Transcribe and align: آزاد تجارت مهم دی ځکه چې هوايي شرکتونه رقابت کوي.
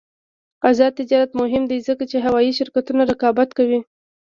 آزاد 0.69 0.91
تجارت 0.99 1.31
مهم 1.41 1.63
دی 1.71 1.77
ځکه 1.87 2.03
چې 2.11 2.17
هوايي 2.25 2.51
شرکتونه 2.59 3.01
رقابت 3.11 3.49
کوي. 3.57 3.79